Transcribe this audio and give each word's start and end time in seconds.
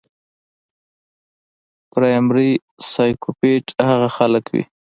پرايمري 1.91 2.51
سايکوپېت 2.91 3.65
هغه 3.89 4.07
خلک 4.17 4.45
وي 4.53 4.63